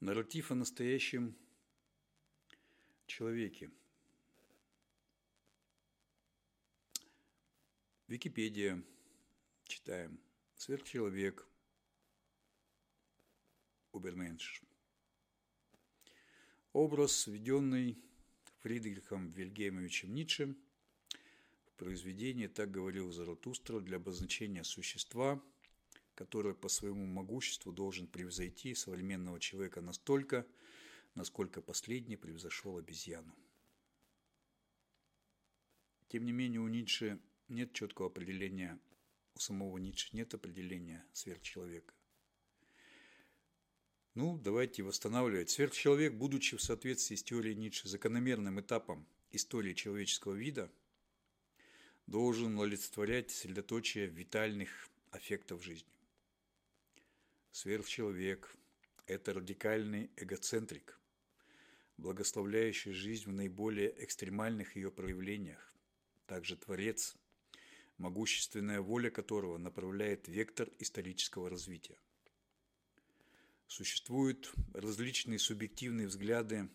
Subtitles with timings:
[0.00, 1.36] Нарратив о настоящем
[3.06, 3.70] человеке.
[8.06, 8.82] Википедия.
[9.64, 10.18] Читаем.
[10.56, 11.46] Сверхчеловек.
[13.92, 14.62] Уберменш.
[16.72, 17.98] Образ, введенный
[18.60, 20.56] Фридрихом Вильгельмовичем Ницше
[21.66, 25.42] в произведении «Так говорил Заратустра» для обозначения существа,
[26.20, 30.46] которое по своему могуществу должен превзойти современного человека настолько,
[31.14, 33.34] насколько последний превзошел обезьяну.
[36.08, 38.78] Тем не менее, у Ницше нет четкого определения,
[39.34, 41.94] у самого Ницше нет определения сверхчеловека.
[44.12, 45.48] Ну, давайте восстанавливать.
[45.48, 50.70] Сверхчеловек, будучи в соответствии с теорией Ницше закономерным этапом истории человеческого вида,
[52.06, 55.99] должен олицетворять средоточие витальных аффектов жизни.
[57.52, 58.56] Сверхчеловек–
[59.06, 60.98] это радикальный эгоцентрик,
[61.96, 65.74] благословляющий жизнь в наиболее экстремальных ее проявлениях,
[66.26, 67.16] также творец,
[67.98, 71.98] могущественная воля которого направляет вектор исторического развития.
[73.66, 76.68] Существуют различные субъективные взгляды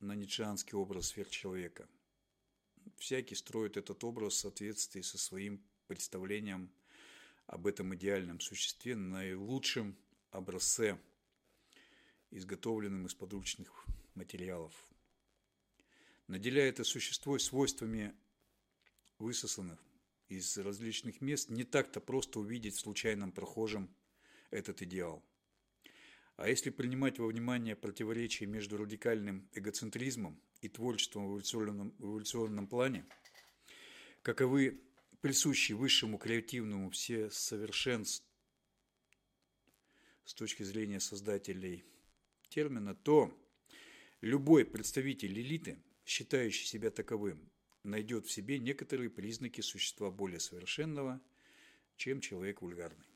[0.00, 1.88] на ницшеанский образ сверхчеловека.
[2.98, 6.70] Всякий строит этот образ в соответствии со своим представлением
[7.46, 9.96] об этом идеальном существе, наилучшем
[10.30, 10.98] образце,
[12.30, 14.72] изготовленном из подручных материалов.
[16.26, 18.14] Наделяя это существо свойствами
[19.18, 19.78] высосанных
[20.28, 23.92] из различных мест, не так-то просто увидеть в случайном прохожем
[24.50, 25.24] этот идеал.
[26.36, 32.66] А если принимать во внимание противоречие между радикальным эгоцентризмом и творчеством в эволюционном, в эволюционном
[32.66, 33.04] плане,
[34.22, 34.80] каковы
[35.20, 38.29] присущи высшему креативному все совершенству
[40.30, 41.84] с точки зрения создателей
[42.50, 43.36] термина, то
[44.20, 47.50] любой представитель элиты, считающий себя таковым,
[47.82, 51.20] найдет в себе некоторые признаки существа более совершенного,
[51.96, 53.08] чем человек вульгарный.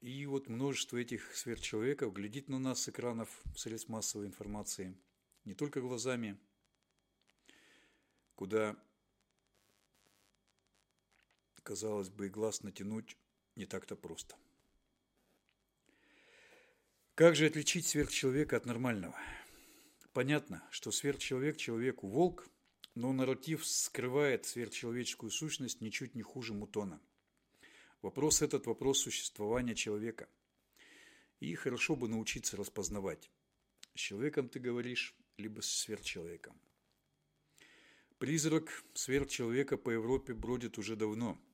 [0.00, 4.96] И вот множество этих сверхчеловеков глядит на нас с экранов средств массовой информации
[5.44, 6.38] не только глазами,
[8.34, 8.82] куда,
[11.62, 13.14] казалось бы, глаз натянуть
[13.58, 14.36] не так-то просто.
[17.14, 19.18] Как же отличить сверхчеловека от нормального?
[20.12, 22.48] Понятно, что сверхчеловек человеку волк,
[22.94, 27.00] но нарратив скрывает сверхчеловеческую сущность ничуть не хуже мутона.
[28.00, 30.28] Вопрос этот– вопрос существования человека.
[31.40, 33.30] И хорошо бы научиться распознавать,
[33.94, 36.60] с человеком ты говоришь, либо с сверхчеловеком.
[38.18, 41.36] Призрак сверхчеловека по Европе бродит уже давно–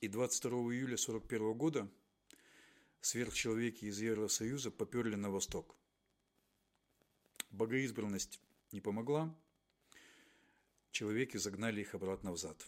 [0.00, 1.88] и 22 июля 1941 года
[3.00, 5.76] сверхчеловеки из Евросоюза поперли на восток.
[7.50, 8.40] Богоизбранность
[8.72, 9.34] не помогла,
[10.90, 12.66] человеки загнали их обратно взад.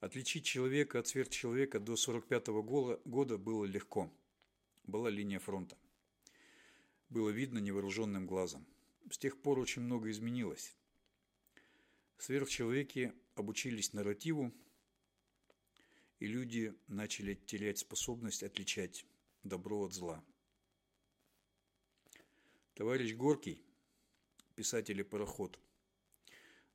[0.00, 4.12] Отличить человека от сверхчеловека до 1945 года было легко.
[4.84, 5.76] Была линия фронта.
[7.08, 8.66] Было видно невооруженным глазом.
[9.10, 10.76] С тех пор очень много изменилось.
[12.18, 14.52] Сверхчеловеки обучились нарративу,
[16.18, 19.04] и люди начали терять способность отличать
[19.42, 20.24] добро от зла.
[22.74, 23.62] Товарищ Горький,
[24.54, 25.58] писатель и пароход,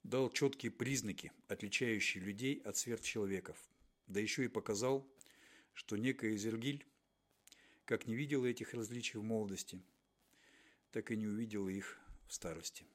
[0.04, 3.58] дал четкие признаки, отличающие людей от сверхчеловеков,
[4.08, 5.08] да еще и показал,
[5.74, 6.86] что некая Зергиль,
[7.86, 9.82] как не видела этих различий в молодости,
[10.92, 12.86] так и не увидела их в старости.